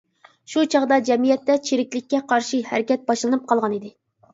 [0.53, 3.99] شۇ چاغدا جەمئىيەتتە چىرىكلىككە قارشى ھەرىكەت باشلىنىپ قالغانىدى.